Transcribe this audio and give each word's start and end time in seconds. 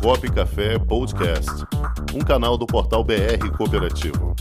Cop 0.00 0.30
Café 0.30 0.78
Podcast, 0.78 1.50
um 2.14 2.20
canal 2.20 2.56
do 2.56 2.66
portal 2.66 3.04
BR 3.04 3.50
Cooperativo. 3.56 4.34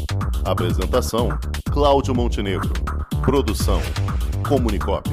Apresentação: 0.45 1.29
Cláudio 1.71 2.13
Montenegro. 2.15 2.71
Produção: 3.21 3.81
Comunicop. 4.47 5.09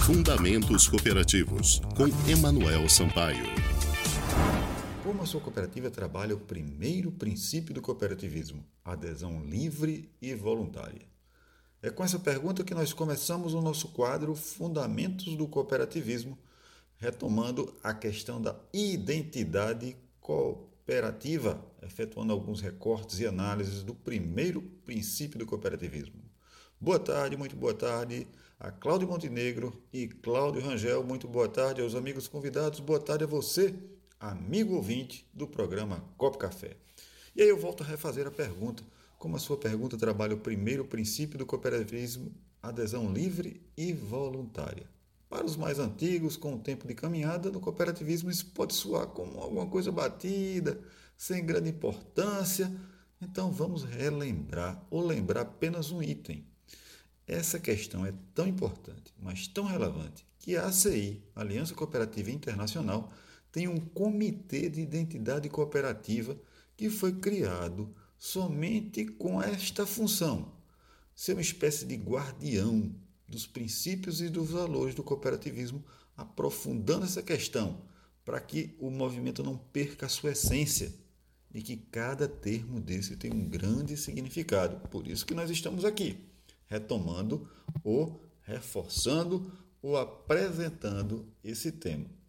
Fundamentos 0.00 0.88
Cooperativos, 0.88 1.80
com 1.96 2.08
Emanuel 2.30 2.88
Sampaio. 2.88 3.61
Como 5.12 5.24
a 5.24 5.26
sua 5.26 5.42
cooperativa 5.42 5.90
trabalha 5.90 6.34
o 6.34 6.40
primeiro 6.40 7.12
princípio 7.12 7.74
do 7.74 7.82
cooperativismo, 7.82 8.64
adesão 8.82 9.44
livre 9.44 10.10
e 10.22 10.34
voluntária? 10.34 11.06
É 11.82 11.90
com 11.90 12.02
essa 12.02 12.18
pergunta 12.18 12.64
que 12.64 12.72
nós 12.72 12.94
começamos 12.94 13.52
o 13.52 13.60
nosso 13.60 13.88
quadro 13.88 14.34
Fundamentos 14.34 15.36
do 15.36 15.46
Cooperativismo, 15.46 16.38
retomando 16.96 17.78
a 17.84 17.92
questão 17.92 18.40
da 18.40 18.56
identidade 18.72 19.98
cooperativa, 20.18 21.62
efetuando 21.82 22.32
alguns 22.32 22.62
recortes 22.62 23.20
e 23.20 23.26
análises 23.26 23.82
do 23.82 23.94
primeiro 23.94 24.62
princípio 24.62 25.38
do 25.38 25.44
cooperativismo. 25.44 26.22
Boa 26.80 26.98
tarde, 26.98 27.36
muito 27.36 27.54
boa 27.54 27.74
tarde 27.74 28.26
a 28.58 28.70
Cláudio 28.70 29.08
Montenegro 29.08 29.78
e 29.92 30.08
Cláudio 30.08 30.62
Rangel. 30.62 31.04
Muito 31.04 31.28
boa 31.28 31.50
tarde 31.50 31.82
aos 31.82 31.94
amigos 31.94 32.26
convidados. 32.26 32.80
Boa 32.80 32.98
tarde 32.98 33.24
a 33.24 33.26
você 33.26 33.74
amigo 34.22 34.76
ouvinte 34.76 35.28
do 35.34 35.48
programa 35.48 36.04
Copo 36.16 36.38
Café. 36.38 36.76
E 37.34 37.42
aí 37.42 37.48
eu 37.48 37.58
volto 37.58 37.82
a 37.82 37.86
refazer 37.86 38.24
a 38.24 38.30
pergunta. 38.30 38.84
Como 39.18 39.34
a 39.34 39.38
sua 39.40 39.56
pergunta 39.56 39.98
trabalha 39.98 40.34
o 40.34 40.38
primeiro 40.38 40.84
princípio 40.84 41.36
do 41.36 41.44
cooperativismo, 41.44 42.32
adesão 42.62 43.12
livre 43.12 43.60
e 43.76 43.92
voluntária. 43.92 44.86
Para 45.28 45.44
os 45.44 45.56
mais 45.56 45.80
antigos, 45.80 46.36
com 46.36 46.54
o 46.54 46.58
tempo 46.58 46.86
de 46.86 46.94
caminhada, 46.94 47.50
no 47.50 47.58
cooperativismo 47.58 48.30
isso 48.30 48.46
pode 48.46 48.74
soar 48.74 49.08
como 49.08 49.40
alguma 49.40 49.66
coisa 49.66 49.90
batida, 49.90 50.80
sem 51.16 51.44
grande 51.44 51.70
importância. 51.70 52.72
Então 53.20 53.50
vamos 53.50 53.82
relembrar 53.82 54.86
ou 54.88 55.04
lembrar 55.04 55.40
apenas 55.40 55.90
um 55.90 56.00
item. 56.00 56.46
Essa 57.26 57.58
questão 57.58 58.06
é 58.06 58.14
tão 58.34 58.46
importante, 58.46 59.12
mas 59.18 59.48
tão 59.48 59.64
relevante, 59.64 60.24
que 60.38 60.56
a 60.56 60.66
ACI, 60.66 61.20
Aliança 61.34 61.74
Cooperativa 61.74 62.30
Internacional, 62.30 63.12
tem 63.52 63.68
um 63.68 63.78
comitê 63.78 64.70
de 64.70 64.80
identidade 64.80 65.48
cooperativa 65.50 66.36
que 66.76 66.88
foi 66.88 67.12
criado 67.12 67.94
somente 68.18 69.04
com 69.04 69.40
esta 69.40 69.86
função: 69.86 70.50
ser 71.14 71.34
uma 71.34 71.42
espécie 71.42 71.84
de 71.84 71.94
guardião 71.94 72.92
dos 73.28 73.46
princípios 73.46 74.20
e 74.20 74.28
dos 74.28 74.50
valores 74.50 74.94
do 74.94 75.02
cooperativismo, 75.02 75.84
aprofundando 76.16 77.04
essa 77.04 77.22
questão 77.22 77.82
para 78.24 78.40
que 78.40 78.74
o 78.80 78.90
movimento 78.90 79.42
não 79.42 79.56
perca 79.56 80.06
a 80.06 80.08
sua 80.08 80.32
essência 80.32 80.92
e 81.52 81.60
que 81.60 81.76
cada 81.76 82.26
termo 82.26 82.80
desse 82.80 83.16
tem 83.16 83.32
um 83.32 83.48
grande 83.48 83.96
significado. 83.96 84.88
Por 84.88 85.06
isso 85.06 85.26
que 85.26 85.34
nós 85.34 85.50
estamos 85.50 85.84
aqui, 85.84 86.18
retomando 86.66 87.48
ou 87.84 88.22
reforçando 88.42 89.52
ou 89.82 89.96
apresentando 89.96 91.26
esse 91.42 91.72
tema. 91.72 92.21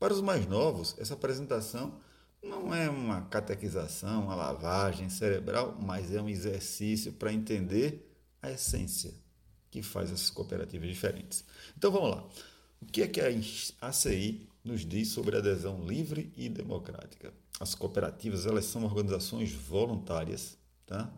Para 0.00 0.14
os 0.14 0.22
mais 0.22 0.46
novos, 0.46 0.96
essa 0.98 1.12
apresentação 1.12 2.00
não 2.42 2.74
é 2.74 2.88
uma 2.88 3.20
catequização, 3.26 4.24
uma 4.24 4.34
lavagem 4.34 5.10
cerebral, 5.10 5.76
mas 5.78 6.10
é 6.10 6.22
um 6.22 6.28
exercício 6.28 7.12
para 7.12 7.30
entender 7.30 8.10
a 8.40 8.50
essência 8.50 9.12
que 9.70 9.82
faz 9.82 10.10
essas 10.10 10.30
cooperativas 10.30 10.88
diferentes. 10.88 11.44
Então 11.76 11.92
vamos 11.92 12.12
lá. 12.12 12.26
O 12.80 12.86
que 12.86 13.02
é 13.02 13.06
que 13.06 13.20
a 13.20 13.86
ACI 13.88 14.48
nos 14.64 14.86
diz 14.86 15.08
sobre 15.08 15.36
adesão 15.36 15.84
livre 15.86 16.32
e 16.34 16.48
democrática? 16.48 17.34
As 17.60 17.74
cooperativas 17.74 18.46
elas 18.46 18.64
são 18.64 18.82
organizações 18.84 19.52
voluntárias, 19.52 20.56
tá? 20.86 21.12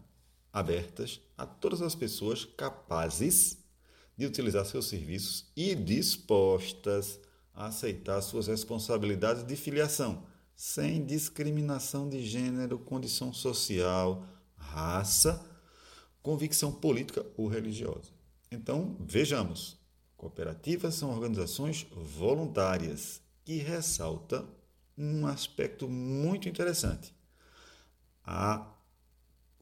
abertas 0.52 1.20
a 1.38 1.46
todas 1.46 1.80
as 1.82 1.94
pessoas 1.94 2.44
capazes 2.44 3.58
de 4.18 4.26
utilizar 4.26 4.66
seus 4.66 4.88
serviços 4.88 5.46
e 5.56 5.72
dispostas 5.72 7.16
a 7.16 7.31
aceitar 7.54 8.20
suas 8.22 8.46
responsabilidades 8.46 9.44
de 9.44 9.56
filiação, 9.56 10.24
sem 10.54 11.04
discriminação 11.04 12.08
de 12.08 12.24
gênero, 12.24 12.78
condição 12.78 13.32
social, 13.32 14.26
raça, 14.56 15.44
convicção 16.22 16.72
política 16.72 17.26
ou 17.36 17.48
religiosa. 17.48 18.10
Então, 18.50 18.96
vejamos: 19.00 19.78
cooperativas 20.16 20.94
são 20.94 21.10
organizações 21.10 21.86
voluntárias 21.92 23.20
que 23.44 23.56
ressalta 23.56 24.46
um 24.96 25.26
aspecto 25.26 25.88
muito 25.88 26.48
interessante: 26.48 27.14
a, 28.24 28.72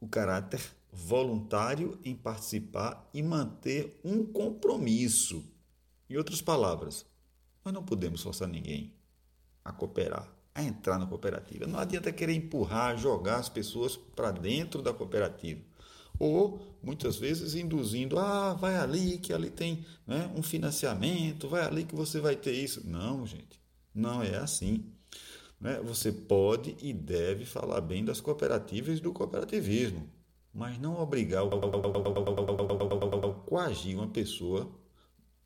o 0.01 0.09
caráter 0.09 0.61
voluntário 0.93 1.99
em 2.05 2.15
participar 2.15 3.09
e 3.15 3.23
manter 3.23 4.01
um 4.05 4.25
compromisso. 4.25 5.45
Em 6.09 6.17
outras 6.17 6.43
palavras, 6.43 7.07
nós 7.65 7.75
não 7.75 7.83
podemos 7.83 8.23
forçar 8.23 8.49
ninguém 8.49 8.93
a 9.65 9.73
cooperar, 9.73 10.29
a 10.55 10.63
entrar 10.63 10.99
na 10.99 11.07
cooperativa. 11.07 11.67
Não 11.67 11.79
adianta 11.79 12.13
querer 12.13 12.35
empurrar, 12.35 12.97
jogar 12.97 13.37
as 13.37 13.49
pessoas 13.49 13.97
para 13.97 14.31
dentro 14.31 14.83
da 14.83 14.93
cooperativa. 14.93 15.61
Ou, 16.19 16.61
muitas 16.83 17.17
vezes, 17.17 17.55
induzindo, 17.55 18.19
ah, 18.19 18.53
vai 18.53 18.77
ali 18.77 19.19
que 19.19 19.33
ali 19.33 19.49
tem 19.51 19.85
né, 20.07 20.31
um 20.37 20.43
financiamento, 20.43 21.49
vai 21.49 21.65
ali 21.65 21.85
que 21.85 21.95
você 21.95 22.21
vai 22.21 22.37
ter 22.37 22.53
isso. 22.53 22.87
Não, 22.87 23.27
gente, 23.27 23.59
não 23.95 24.23
é 24.23 24.37
assim. 24.37 24.85
Né? 25.59 25.81
Você 25.83 26.13
pode 26.13 26.77
e 26.81 26.93
deve 26.93 27.45
falar 27.45 27.81
bem 27.81 28.05
das 28.05 28.21
cooperativas 28.21 28.99
e 28.99 29.03
do 29.03 29.13
cooperativismo, 29.13 30.09
mas 30.53 30.79
não 30.79 31.01
obrigar, 31.01 31.43
coagir 33.47 33.97
uma 33.97 34.09
pessoa 34.09 34.71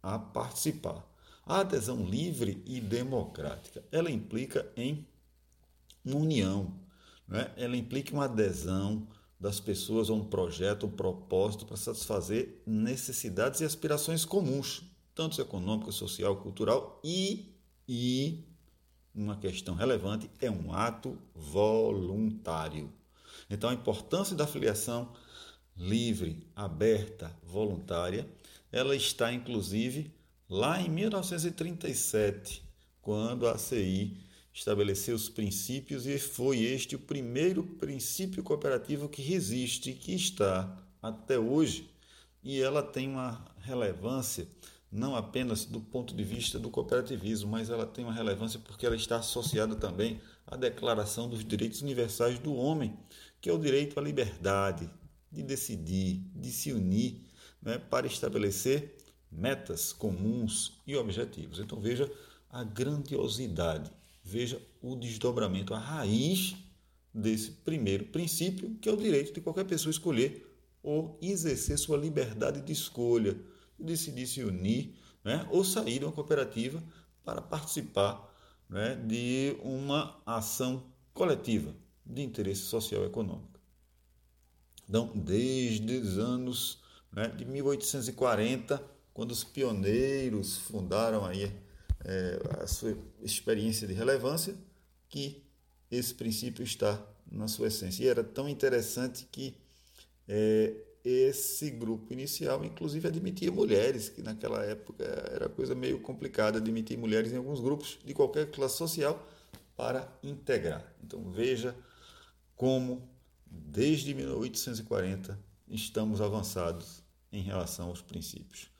a 0.03 0.19
participar. 0.19 1.05
A 1.47 1.61
adesão 1.61 2.05
livre 2.05 2.63
e 2.65 2.81
democrática, 2.81 3.85
ela 3.93 4.11
implica 4.11 4.71
em 4.77 5.07
uma 6.05 6.17
união, 6.17 6.75
né? 7.29 7.53
ela 7.57 7.77
implica 7.77 8.15
uma 8.15 8.25
adesão 8.25 9.07
das 9.39 9.61
pessoas 9.61 10.09
a 10.09 10.15
um 10.15 10.25
projeto, 10.25 10.87
um 10.87 10.91
propósito 10.91 11.67
para 11.67 11.77
satisfazer 11.77 12.63
necessidades 12.67 13.61
e 13.61 13.65
aspirações 13.65 14.25
comuns, 14.25 14.85
tanto 15.15 15.41
econômica, 15.41 15.93
social, 15.93 16.37
cultural 16.37 16.99
e, 17.05 17.55
e 17.87 18.45
uma 19.15 19.37
questão 19.37 19.75
relevante, 19.75 20.31
é 20.41 20.51
um 20.51 20.73
ato 20.73 21.19
voluntário. 21.35 22.91
Então, 23.51 23.69
a 23.69 23.75
importância 23.75 24.35
da 24.35 24.47
filiação 24.47 25.13
livre, 25.77 26.47
aberta, 26.57 27.37
voluntária, 27.43 28.27
ela 28.73 28.97
está 28.97 29.33
inclusive 29.33 30.11
lá 30.49 30.81
em 30.81 30.89
1937, 30.89 32.63
quando 33.01 33.47
a 33.47 33.53
ACI 33.53 34.17
estabeleceu 34.53 35.17
os 35.17 35.29
princípios 35.29 36.07
e 36.07 36.19
foi 36.19 36.61
este 36.61 36.95
o 36.95 36.99
primeiro 36.99 37.65
princípio 37.65 38.43
cooperativo 38.43 39.09
que 39.09 39.21
resiste 39.21 39.91
e 39.91 39.95
que 39.95 40.15
está 40.15 40.81
até 41.03 41.39
hoje. 41.39 41.91
E 42.43 42.61
ela 42.61 42.83
tem 42.83 43.09
uma 43.09 43.45
relevância 43.61 44.47
não 44.95 45.17
apenas 45.17 45.65
do 45.65 45.81
ponto 45.81 46.15
de 46.15 46.23
vista 46.23 46.57
do 46.57 46.71
cooperativismo, 46.71 47.51
mas 47.51 47.69
ela 47.69 47.85
tem 47.85 48.05
uma 48.05 48.15
relevância 48.15 48.61
porque 48.61 48.87
ela 48.87 48.95
está 48.95 49.17
associada 49.17 49.75
também 49.75 50.21
à 50.47 50.57
Declaração 50.57 51.29
dos 51.29 51.45
Direitos 51.45 51.83
Universais 51.83 52.39
do 52.39 52.55
Homem, 52.55 52.97
que 53.41 53.51
é 53.51 53.53
o 53.53 53.59
direito 53.59 53.99
à 53.99 54.03
liberdade 54.03 54.89
de 55.33 55.43
decidir, 55.43 56.23
de 56.33 56.53
se 56.53 56.73
unir, 56.73 57.27
né, 57.61 57.77
para 57.77 58.07
estabelecer 58.07 58.97
metas 59.35 59.93
comuns 59.93 60.81
e 60.87 60.97
objetivos. 60.97 61.59
Então 61.59 61.81
veja 61.81 62.11
a 62.49 62.63
grandiosidade, 62.63 63.91
veja 64.23 64.61
o 64.81 64.95
desdobramento, 64.95 65.75
a 65.75 65.79
raiz 65.79 66.55
desse 67.13 67.51
primeiro 67.51 68.07
princípio, 68.07 68.77
que 68.81 68.89
é 68.89 68.93
o 68.93 68.97
direito 68.97 69.33
de 69.33 69.41
qualquer 69.41 69.65
pessoa 69.65 69.91
escolher 69.91 70.51
ou 70.83 71.19
exercer 71.21 71.79
sua 71.79 71.97
liberdade 71.97 72.61
de 72.61 72.73
escolha, 72.73 73.37
decidir 73.79 74.27
se 74.27 74.43
unir 74.43 74.95
né, 75.25 75.47
ou 75.51 75.65
sair 75.65 75.99
de 75.99 76.05
uma 76.05 76.13
cooperativa 76.13 76.83
para 77.25 77.41
participar 77.41 78.33
né, 78.69 78.95
de 78.95 79.57
uma 79.63 80.21
ação 80.27 80.85
coletiva 81.13 81.75
de 82.05 82.23
interesse 82.23 82.63
social 82.63 83.03
e 83.03 83.07
econômico. 83.07 83.59
Então, 84.87 85.11
desde 85.15 85.97
os 85.97 86.19
anos 86.19 86.83
né, 87.11 87.29
de 87.29 87.45
1840, 87.45 88.94
quando 89.15 89.31
os 89.31 89.45
pioneiros 89.45 90.59
fundaram 90.59 91.25
aí 91.25 91.51
é, 92.05 92.41
a 92.61 92.67
sua 92.67 92.99
experiência 93.23 93.87
de 93.87 93.95
relevância, 93.95 94.55
que 95.09 95.43
esse 95.91 96.13
princípio 96.13 96.65
está 96.65 97.01
na 97.31 97.47
sua 97.47 97.69
essência. 97.69 98.03
E 98.03 98.09
era 98.09 98.25
tão 98.25 98.49
interessante 98.49 99.27
que 99.31 99.57
é, 100.27 100.75
esse 101.05 101.71
grupo 101.71 102.13
inicial, 102.13 102.65
inclusive, 102.65 103.07
admitia 103.07 103.53
mulheres, 103.53 104.09
que 104.09 104.21
naquela 104.21 104.65
época 104.65 105.05
era 105.05 105.49
coisa 105.49 105.75
meio 105.75 106.01
complicada 106.01 106.59
admitir 106.59 106.99
mulheres 106.99 107.33
em 107.33 107.37
alguns 107.37 107.61
grupos 107.61 107.99
de 108.05 108.13
qualquer 108.13 108.51
classe 108.51 108.77
social 108.77 109.25
para 109.77 110.11
integrar. 110.23 110.85
Então 111.05 111.31
veja 111.31 111.77
como, 112.57 113.09
desde 113.47 114.13
1840, 114.13 115.39
estamos 115.69 116.21
avançados 116.21 117.03
em 117.31 117.43
relação 117.43 117.89
aos 117.89 118.01
princípios. 118.01 118.74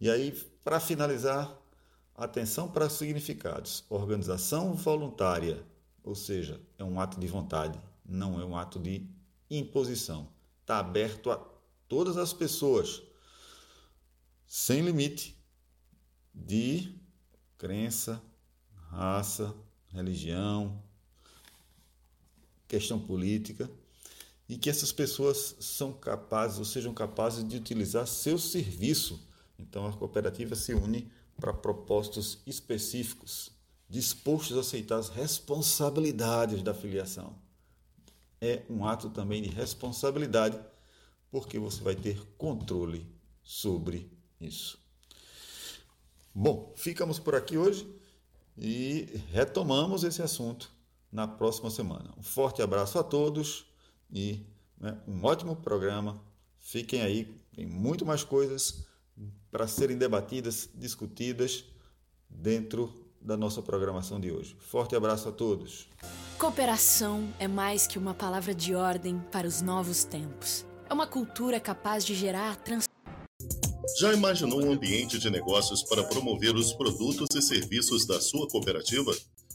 E 0.00 0.08
aí, 0.08 0.32
para 0.62 0.78
finalizar, 0.78 1.56
atenção 2.14 2.68
para 2.70 2.86
os 2.86 2.92
significados. 2.94 3.84
Organização 3.88 4.74
voluntária, 4.74 5.64
ou 6.02 6.14
seja, 6.14 6.60
é 6.78 6.84
um 6.84 7.00
ato 7.00 7.18
de 7.18 7.26
vontade, 7.26 7.80
não 8.04 8.40
é 8.40 8.44
um 8.44 8.56
ato 8.56 8.78
de 8.78 9.08
imposição. 9.50 10.28
Está 10.60 10.78
aberto 10.78 11.30
a 11.30 11.36
todas 11.88 12.16
as 12.16 12.32
pessoas, 12.32 13.02
sem 14.46 14.82
limite 14.82 15.36
de 16.34 16.94
crença, 17.56 18.22
raça, 18.90 19.54
religião, 19.88 20.82
questão 22.66 23.00
política, 23.00 23.70
e 24.48 24.56
que 24.56 24.70
essas 24.70 24.92
pessoas 24.92 25.56
são 25.60 25.92
capazes 25.92 26.58
ou 26.58 26.64
sejam 26.64 26.94
capazes 26.94 27.46
de 27.46 27.56
utilizar 27.56 28.06
seu 28.06 28.38
serviço. 28.38 29.27
Então 29.58 29.86
a 29.86 29.92
cooperativa 29.92 30.54
se 30.54 30.72
une 30.74 31.10
para 31.36 31.52
propósitos 31.52 32.38
específicos, 32.46 33.50
dispostos 33.88 34.56
a 34.56 34.60
aceitar 34.60 34.98
as 34.98 35.08
responsabilidades 35.08 36.62
da 36.62 36.74
filiação. 36.74 37.34
É 38.40 38.62
um 38.70 38.86
ato 38.86 39.10
também 39.10 39.42
de 39.42 39.48
responsabilidade, 39.48 40.58
porque 41.30 41.58
você 41.58 41.82
vai 41.82 41.94
ter 41.94 42.20
controle 42.36 43.06
sobre 43.42 44.10
isso. 44.40 44.78
Bom, 46.34 46.72
ficamos 46.76 47.18
por 47.18 47.34
aqui 47.34 47.56
hoje 47.56 47.88
e 48.56 49.20
retomamos 49.32 50.04
esse 50.04 50.22
assunto 50.22 50.70
na 51.10 51.26
próxima 51.26 51.70
semana. 51.70 52.12
Um 52.16 52.22
forte 52.22 52.62
abraço 52.62 52.98
a 52.98 53.02
todos 53.02 53.66
e 54.12 54.46
né, 54.78 54.96
um 55.06 55.24
ótimo 55.24 55.56
programa. 55.56 56.22
Fiquem 56.58 57.02
aí, 57.02 57.24
tem 57.52 57.66
muito 57.66 58.04
mais 58.04 58.22
coisas 58.22 58.86
para 59.50 59.66
serem 59.66 59.96
debatidas, 59.96 60.68
discutidas 60.74 61.64
dentro 62.28 62.92
da 63.20 63.36
nossa 63.36 63.62
programação 63.62 64.20
de 64.20 64.30
hoje. 64.30 64.56
Forte 64.60 64.94
abraço 64.94 65.28
a 65.28 65.32
todos. 65.32 65.88
Cooperação 66.38 67.32
é 67.38 67.48
mais 67.48 67.86
que 67.86 67.98
uma 67.98 68.14
palavra 68.14 68.54
de 68.54 68.74
ordem 68.74 69.18
para 69.32 69.46
os 69.46 69.60
novos 69.60 70.04
tempos. 70.04 70.64
É 70.88 70.94
uma 70.94 71.06
cultura 71.06 71.58
capaz 71.58 72.04
de 72.04 72.14
gerar 72.14 72.56
transformação 72.56 72.88
já 73.98 74.12
imaginou 74.12 74.62
um 74.62 74.72
ambiente 74.72 75.18
de 75.18 75.28
negócios 75.28 75.82
para 75.82 76.04
promover 76.04 76.54
os 76.54 76.72
produtos 76.72 77.28
e 77.34 77.42
serviços 77.42 78.06
da 78.06 78.20
sua 78.20 78.46
cooperativa? 78.46 79.12